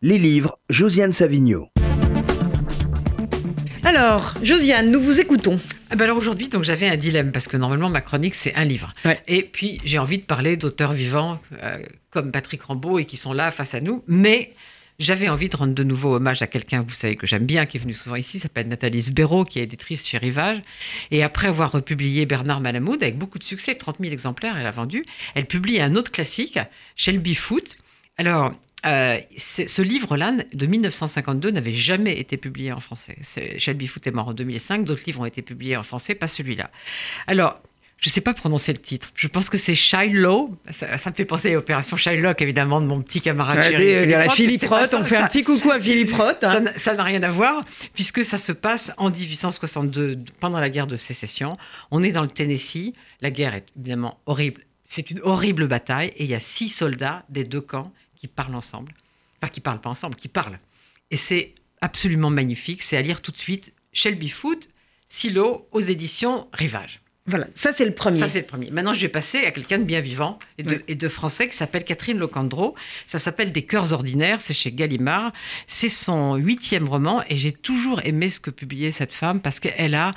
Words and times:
Les 0.00 0.16
livres, 0.16 0.60
Josiane 0.70 1.12
Savigno. 1.12 1.70
Alors, 3.82 4.32
Josiane, 4.44 4.92
nous 4.92 5.00
vous 5.00 5.18
écoutons. 5.18 5.58
Ah 5.90 5.96
ben 5.96 6.04
alors 6.04 6.16
aujourd'hui, 6.16 6.46
donc 6.46 6.62
j'avais 6.62 6.86
un 6.86 6.96
dilemme 6.96 7.32
parce 7.32 7.48
que 7.48 7.56
normalement 7.56 7.90
ma 7.90 8.00
chronique 8.00 8.36
c'est 8.36 8.54
un 8.54 8.64
livre. 8.64 8.92
Ouais. 9.04 9.20
Et 9.26 9.42
puis 9.42 9.80
j'ai 9.84 9.98
envie 9.98 10.18
de 10.18 10.22
parler 10.22 10.56
d'auteurs 10.56 10.92
vivants 10.92 11.40
euh, 11.64 11.82
comme 12.12 12.30
Patrick 12.30 12.62
Rambaud 12.62 13.00
et 13.00 13.06
qui 13.06 13.16
sont 13.16 13.32
là 13.32 13.50
face 13.50 13.74
à 13.74 13.80
nous, 13.80 14.04
mais 14.06 14.54
j'avais 15.00 15.28
envie 15.28 15.48
de 15.48 15.56
rendre 15.56 15.74
de 15.74 15.82
nouveau 15.82 16.14
hommage 16.14 16.42
à 16.42 16.46
quelqu'un 16.46 16.84
que 16.84 16.90
vous 16.90 16.94
savez 16.94 17.16
que 17.16 17.26
j'aime 17.26 17.44
bien, 17.44 17.66
qui 17.66 17.78
est 17.78 17.80
venu 17.80 17.92
souvent 17.92 18.14
ici, 18.14 18.38
s'appelle 18.38 18.68
Nathalie 18.68 19.02
Sbéraud, 19.02 19.46
qui 19.46 19.58
est 19.58 19.64
éditrice 19.64 20.06
chez 20.06 20.18
Rivage. 20.18 20.62
Et 21.10 21.24
après 21.24 21.48
avoir 21.48 21.72
republié 21.72 22.24
Bernard 22.24 22.60
Malamud 22.60 23.02
avec 23.02 23.18
beaucoup 23.18 23.40
de 23.40 23.44
succès, 23.44 23.74
30 23.74 23.96
000 23.98 24.12
exemplaires, 24.12 24.56
elle 24.56 24.66
a 24.66 24.70
vendu, 24.70 25.04
elle 25.34 25.46
publie 25.46 25.80
un 25.80 25.96
autre 25.96 26.12
classique, 26.12 26.60
Shelby 26.94 27.34
Foot. 27.34 27.76
Alors, 28.16 28.54
euh, 28.86 29.18
ce 29.36 29.82
livre-là, 29.82 30.32
de 30.52 30.66
1952, 30.66 31.50
n'avait 31.50 31.72
jamais 31.72 32.18
été 32.18 32.36
publié 32.36 32.72
en 32.72 32.80
français. 32.80 33.16
Shelby 33.58 33.86
Foot 33.86 34.06
est 34.06 34.10
mort 34.12 34.28
en 34.28 34.34
2005, 34.34 34.84
d'autres 34.84 35.02
livres 35.06 35.20
ont 35.22 35.26
été 35.26 35.42
publiés 35.42 35.76
en 35.76 35.82
français, 35.82 36.14
pas 36.14 36.28
celui-là. 36.28 36.70
Alors, 37.26 37.60
je 37.98 38.08
ne 38.08 38.12
sais 38.12 38.20
pas 38.20 38.32
prononcer 38.32 38.72
le 38.72 38.78
titre. 38.78 39.10
Je 39.16 39.26
pense 39.26 39.50
que 39.50 39.58
c'est 39.58 39.74
Shiloh. 39.74 40.56
Ça, 40.70 40.96
ça 40.98 41.10
me 41.10 41.14
fait 41.16 41.24
penser 41.24 41.52
à 41.52 41.58
Opération 41.58 41.96
Shylock, 41.96 42.40
évidemment, 42.40 42.80
de 42.80 42.86
mon 42.86 43.02
petit 43.02 43.20
camarade 43.20 43.58
il 43.72 44.08
y 44.10 44.14
a 44.14 44.18
la 44.18 44.28
Philippe 44.28 44.62
Roth, 44.68 44.92
ça, 44.92 45.00
on 45.00 45.02
fait 45.02 45.16
ça- 45.16 45.24
un 45.24 45.26
petit 45.26 45.42
coucou 45.42 45.72
à 45.72 45.80
Philippe 45.80 46.12
Roth. 46.12 46.44
hein. 46.44 46.66
ça 46.76 46.94
n'a 46.94 47.02
rien 47.02 47.24
à 47.24 47.28
voir, 47.30 47.64
puisque 47.94 48.24
ça 48.24 48.38
se 48.38 48.52
passe 48.52 48.92
en 48.98 49.10
1862, 49.10 50.20
pendant 50.38 50.60
la 50.60 50.70
guerre 50.70 50.86
de 50.86 50.94
sécession. 50.94 51.52
On 51.90 52.04
est 52.04 52.12
dans 52.12 52.22
le 52.22 52.28
Tennessee. 52.28 52.92
La 53.20 53.32
guerre 53.32 53.54
est 53.56 53.66
évidemment 53.76 54.20
horrible. 54.26 54.62
C'est 54.84 55.10
une 55.10 55.18
horrible 55.24 55.66
bataille. 55.66 56.12
Et 56.16 56.22
il 56.24 56.30
y 56.30 56.34
a 56.36 56.40
six 56.40 56.68
soldats 56.68 57.24
des 57.28 57.42
deux 57.42 57.60
camps 57.60 57.92
qui 58.18 58.28
parlent 58.28 58.54
ensemble. 58.54 58.92
Enfin, 59.40 59.50
qui 59.50 59.60
parlent 59.60 59.80
pas 59.80 59.90
ensemble, 59.90 60.16
qui 60.16 60.28
parlent. 60.28 60.58
Et 61.10 61.16
c'est 61.16 61.54
absolument 61.80 62.30
magnifique. 62.30 62.82
C'est 62.82 62.96
à 62.96 63.02
lire 63.02 63.22
tout 63.22 63.32
de 63.32 63.38
suite. 63.38 63.72
Shelby 63.92 64.28
Foot, 64.28 64.68
Silo, 65.06 65.68
aux 65.72 65.80
éditions 65.80 66.48
Rivage. 66.52 67.00
Voilà, 67.26 67.46
ça 67.52 67.72
c'est 67.72 67.84
le 67.84 67.92
premier. 67.94 68.18
Ça, 68.18 68.26
c'est 68.26 68.40
le 68.40 68.46
premier. 68.46 68.70
Maintenant, 68.70 68.94
je 68.94 69.00
vais 69.00 69.08
passer 69.08 69.44
à 69.44 69.50
quelqu'un 69.50 69.78
de 69.78 69.84
bien 69.84 70.00
vivant 70.00 70.38
et 70.56 70.62
de, 70.62 70.76
Oui. 70.76 70.82
et 70.88 70.94
de 70.94 71.08
français 71.08 71.46
qui 71.48 71.54
s'appelle 71.56 71.84
Catherine 71.84 72.16
Locandro. 72.18 72.74
Ça 73.06 73.18
s'appelle 73.18 73.52
Des 73.52 73.62
cœurs 73.66 73.92
ordinaires. 73.92 74.40
C'est 74.40 74.54
chez 74.54 74.72
Gallimard. 74.72 75.32
C'est 75.66 75.90
son 75.90 76.36
huitième 76.36 76.88
roman 76.88 77.22
et 77.28 77.36
j'ai 77.36 77.52
toujours 77.52 78.00
aimé 78.04 78.30
ce 78.30 78.40
que 78.40 78.50
publiait 78.50 78.92
cette 78.92 79.12
femme 79.12 79.40
parce 79.42 79.60
qu'elle 79.60 79.94
a 79.94 80.12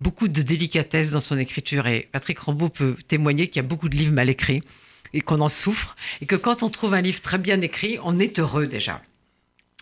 beaucoup 0.00 0.26
de 0.26 0.42
délicatesse 0.42 1.12
dans 1.12 1.20
son 1.20 1.38
écriture. 1.38 1.86
Et 1.86 2.08
Patrick 2.10 2.38
Rambaud 2.40 2.68
peut 2.68 2.96
témoigner 3.06 3.46
qu'il 3.46 3.62
y 3.62 3.64
a 3.64 3.68
beaucoup 3.68 3.88
de 3.88 3.96
livres 3.96 4.12
mal 4.14 4.28
écrits 4.28 4.62
et 5.12 5.20
qu'on 5.20 5.40
en 5.40 5.48
souffre. 5.48 5.96
Et 6.20 6.26
que 6.26 6.36
quand 6.36 6.62
on 6.62 6.70
trouve 6.70 6.94
un 6.94 7.00
livre 7.00 7.20
très 7.20 7.38
bien 7.38 7.60
écrit, 7.60 7.98
on 8.02 8.18
est 8.18 8.38
heureux 8.38 8.66
déjà. 8.66 9.02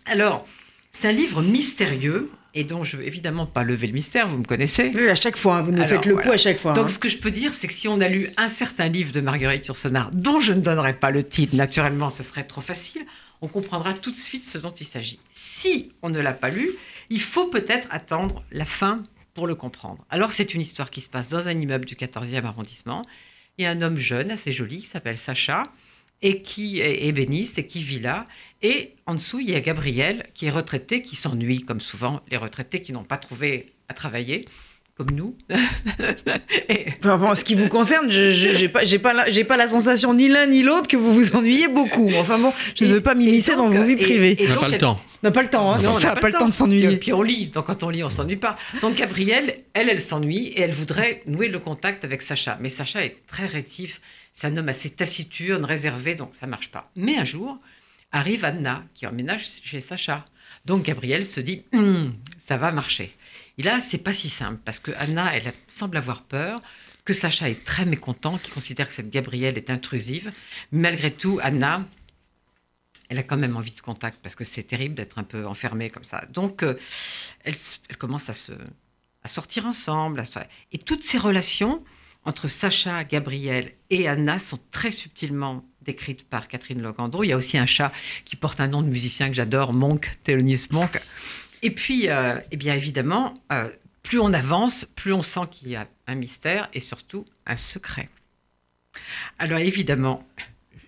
Alors, 0.06 0.46
c'est 0.92 1.08
un 1.08 1.12
livre 1.12 1.42
mystérieux 1.42 2.30
et 2.54 2.62
dont 2.62 2.84
je 2.84 2.96
ne 2.96 3.02
veux 3.02 3.08
évidemment 3.08 3.46
pas 3.46 3.64
lever 3.64 3.88
le 3.88 3.92
mystère, 3.92 4.28
vous 4.28 4.38
me 4.38 4.44
connaissez. 4.44 4.92
Oui, 4.94 5.08
à 5.08 5.16
chaque 5.16 5.36
fois, 5.36 5.56
hein, 5.56 5.62
vous 5.62 5.72
nous 5.72 5.78
Alors, 5.78 5.88
faites 5.88 6.06
le 6.06 6.12
voilà. 6.12 6.28
coup 6.28 6.32
à 6.32 6.36
chaque 6.36 6.58
fois. 6.58 6.72
Donc, 6.72 6.86
hein. 6.86 6.88
ce 6.88 6.98
que 6.98 7.08
je 7.08 7.18
peux 7.18 7.32
dire, 7.32 7.52
c'est 7.52 7.66
que 7.66 7.72
si 7.72 7.88
on 7.88 8.00
a 8.00 8.08
lu 8.08 8.30
un 8.36 8.48
certain 8.48 8.88
livre 8.88 9.10
de 9.12 9.20
Marguerite 9.20 9.66
Yourcenar, 9.66 10.10
dont 10.12 10.40
je 10.40 10.52
ne 10.52 10.60
donnerai 10.60 10.94
pas 10.94 11.10
le 11.10 11.24
titre, 11.24 11.56
naturellement, 11.56 12.10
ce 12.10 12.22
serait 12.22 12.44
trop 12.44 12.60
facile, 12.60 13.02
on 13.42 13.48
comprendra 13.48 13.92
tout 13.92 14.12
de 14.12 14.16
suite 14.16 14.44
ce 14.44 14.58
dont 14.58 14.70
il 14.70 14.86
s'agit. 14.86 15.18
Si 15.30 15.92
on 16.02 16.10
ne 16.10 16.20
l'a 16.20 16.32
pas 16.32 16.48
lu, 16.48 16.70
il 17.10 17.20
faut 17.20 17.48
peut-être 17.48 17.88
attendre 17.90 18.44
la 18.52 18.64
fin 18.64 19.02
pour 19.34 19.48
le 19.48 19.56
comprendre. 19.56 20.04
Alors, 20.08 20.30
c'est 20.30 20.54
une 20.54 20.60
histoire 20.60 20.90
qui 20.90 21.00
se 21.00 21.08
passe 21.08 21.28
dans 21.28 21.48
un 21.48 21.58
immeuble 21.58 21.86
du 21.86 21.96
14e 21.96 22.44
arrondissement. 22.44 23.04
Il 23.58 23.62
y 23.62 23.66
a 23.66 23.70
un 23.70 23.82
homme 23.82 23.98
jeune, 23.98 24.30
assez 24.30 24.52
joli, 24.52 24.78
qui 24.78 24.86
s'appelle 24.86 25.18
Sacha, 25.18 25.64
et 26.22 26.42
qui 26.42 26.80
est 26.80 27.04
ébéniste 27.04 27.58
et 27.58 27.66
qui 27.66 27.82
vit 27.82 28.00
là. 28.00 28.24
Et 28.62 28.94
en 29.06 29.14
dessous, 29.14 29.40
il 29.40 29.50
y 29.50 29.54
a 29.54 29.60
Gabriel, 29.60 30.26
qui 30.34 30.46
est 30.46 30.50
retraité, 30.50 31.02
qui 31.02 31.16
s'ennuie, 31.16 31.60
comme 31.60 31.80
souvent 31.80 32.22
les 32.30 32.36
retraités 32.36 32.82
qui 32.82 32.92
n'ont 32.92 33.04
pas 33.04 33.18
trouvé 33.18 33.72
à 33.88 33.94
travailler, 33.94 34.48
comme 34.96 35.10
nous. 35.10 35.36
Et- 36.68 36.86
Enfin, 37.04 37.30
en 37.30 37.34
ce 37.34 37.44
qui 37.44 37.54
vous 37.54 37.68
concerne, 37.68 38.10
je 38.10 38.30
j'ai 38.30 38.68
pas, 38.68 38.82
j'ai 38.84 38.98
pas, 38.98 39.12
la- 39.12 39.30
j'ai 39.30 39.44
pas 39.44 39.56
la 39.58 39.66
sensation 39.66 40.14
ni 40.14 40.28
l'un 40.28 40.46
ni 40.46 40.62
l'autre 40.62 40.88
que 40.88 40.96
vous 40.96 41.12
vous 41.12 41.36
ennuyez 41.36 41.68
beaucoup. 41.68 42.10
Enfin 42.16 42.38
bon, 42.38 42.52
je 42.74 42.84
ne 42.84 42.94
veux 42.94 43.00
pas 43.02 43.14
m'immiscer 43.14 43.56
dans 43.56 43.66
vos 43.66 43.82
vies 43.82 43.96
privées. 43.96 44.36
On 44.40 44.48
n'a 44.48 44.56
pas 44.56 44.68
le 44.68 44.78
temps. 44.78 45.00
On 45.22 45.26
n'a 45.26 45.30
pas 45.32 45.42
le 45.42 45.48
temps, 45.48 45.72
hein, 45.72 45.76
Non, 45.82 45.90
on 45.96 45.98
n'a 45.98 46.14
n'a 46.14 46.16
pas 46.16 46.28
le 46.28 46.34
temps 46.34 46.48
de 46.48 46.54
s'ennuyer. 46.54 46.96
puis 46.96 47.12
on 47.12 47.22
lit. 47.22 47.48
Donc 47.48 47.66
quand 47.66 47.82
on 47.82 47.90
lit, 47.90 48.02
on 48.04 48.08
s'ennuie 48.08 48.36
pas. 48.36 48.56
Donc 48.80 48.94
Gabrielle, 48.96 49.56
elle, 49.74 49.88
elle 49.90 50.00
s'ennuie 50.02 50.48
et 50.48 50.60
elle 50.60 50.72
voudrait 50.72 51.22
nouer 51.26 51.48
le 51.48 51.58
contact 51.58 52.04
avec 52.04 52.22
Sacha. 52.22 52.56
Mais 52.60 52.68
Sacha 52.68 53.04
est 53.04 53.16
très 53.26 53.46
rétif. 53.46 54.00
C'est 54.32 54.46
un 54.48 54.56
homme 54.56 54.68
assez 54.68 54.90
taciturne, 54.90 55.64
réservé, 55.64 56.14
donc 56.14 56.30
ça 56.38 56.46
marche 56.46 56.68
pas. 56.70 56.90
Mais 56.96 57.16
un 57.16 57.24
jour, 57.24 57.58
arrive 58.12 58.44
Anna 58.44 58.82
qui 58.94 59.06
emménage 59.06 59.44
chez 59.62 59.80
Sacha. 59.80 60.24
Donc 60.64 60.84
Gabrielle 60.84 61.26
se 61.26 61.40
dit, 61.40 61.64
Hum, 61.72 62.14
ça 62.44 62.56
va 62.56 62.72
marcher. 62.72 63.14
Et 63.58 63.62
là, 63.62 63.80
c'est 63.80 63.98
pas 63.98 64.12
si 64.12 64.28
simple 64.28 64.60
parce 64.64 64.78
que 64.78 64.90
Anna, 64.98 65.34
elle 65.36 65.52
semble 65.68 65.96
avoir 65.96 66.22
peur, 66.22 66.60
que 67.04 67.12
Sacha 67.12 67.48
est 67.48 67.64
très 67.64 67.84
mécontent, 67.84 68.38
qui 68.38 68.50
considère 68.50 68.88
que 68.88 68.94
cette 68.94 69.10
Gabrielle 69.10 69.58
est 69.58 69.70
intrusive. 69.70 70.32
Malgré 70.72 71.10
tout, 71.10 71.38
Anna, 71.42 71.86
elle 73.08 73.18
a 73.18 73.22
quand 73.22 73.36
même 73.36 73.56
envie 73.56 73.72
de 73.72 73.80
contact 73.80 74.18
parce 74.22 74.34
que 74.34 74.44
c'est 74.44 74.62
terrible 74.62 74.94
d'être 74.94 75.18
un 75.18 75.24
peu 75.24 75.46
enfermée 75.46 75.90
comme 75.90 76.04
ça. 76.04 76.24
Donc, 76.30 76.62
euh, 76.62 76.78
elle, 77.44 77.54
commence 77.98 78.30
à, 78.30 78.32
se, 78.32 78.52
à 79.22 79.28
sortir 79.28 79.66
ensemble. 79.66 80.22
et 80.72 80.78
toutes 80.78 81.04
ces 81.04 81.18
relations 81.18 81.84
entre 82.24 82.48
Sacha, 82.48 83.04
Gabriel 83.04 83.72
et 83.90 84.08
Anna 84.08 84.38
sont 84.38 84.58
très 84.70 84.90
subtilement 84.90 85.62
décrites 85.84 86.28
par 86.28 86.48
Catherine 86.48 86.82
Logandro. 86.82 87.24
Il 87.24 87.28
y 87.28 87.32
a 87.32 87.36
aussi 87.36 87.58
un 87.58 87.66
chat 87.66 87.92
qui 88.24 88.36
porte 88.36 88.60
un 88.60 88.68
nom 88.68 88.82
de 88.82 88.88
musicien 88.88 89.28
que 89.28 89.34
j'adore, 89.34 89.72
Monk, 89.72 90.12
Thelonious 90.24 90.68
Monk. 90.70 91.00
Et 91.62 91.70
puis, 91.70 92.08
euh, 92.08 92.38
eh 92.50 92.56
bien 92.56 92.74
évidemment, 92.74 93.34
euh, 93.52 93.68
plus 94.02 94.18
on 94.18 94.32
avance, 94.32 94.86
plus 94.96 95.12
on 95.12 95.22
sent 95.22 95.48
qu'il 95.50 95.68
y 95.68 95.76
a 95.76 95.86
un 96.06 96.14
mystère 96.14 96.68
et 96.74 96.80
surtout 96.80 97.24
un 97.46 97.56
secret. 97.56 98.08
Alors 99.38 99.58
évidemment, 99.58 100.26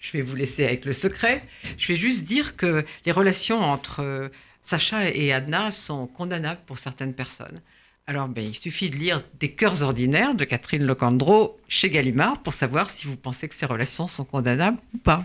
je 0.01 0.12
vais 0.12 0.23
vous 0.23 0.37
laisser 0.37 0.65
avec 0.65 0.84
le 0.84 0.93
secret. 0.93 1.43
Je 1.78 1.89
vais 1.89 1.97
juste 1.97 2.25
dire 2.25 2.57
que 2.57 2.84
les 3.05 3.13
relations 3.13 3.61
entre 3.61 4.31
Sacha 4.63 5.11
et 5.11 5.33
Anna 5.33 5.71
sont 5.71 6.07
condamnables 6.07 6.61
pour 6.67 6.78
certaines 6.78 7.15
personnes. 7.15 7.61
Alors, 8.09 8.28
ben, 8.28 8.44
il 8.44 8.55
suffit 8.55 8.89
de 8.89 8.94
lire 8.94 9.25
Des 9.41 9.50
cœurs 9.50 9.83
ordinaires 9.83 10.37
de 10.37 10.44
Catherine 10.44 10.84
Locandro 10.84 11.59
chez 11.67 11.91
Gallimard 11.91 12.41
pour 12.41 12.55
savoir 12.55 12.89
si 12.89 13.09
vous 13.09 13.17
pensez 13.17 13.49
que 13.49 13.55
ces 13.56 13.67
relations 13.67 14.06
sont 14.06 14.25
condamnables 14.25 14.78
ou 14.94 14.99
pas. 14.99 15.25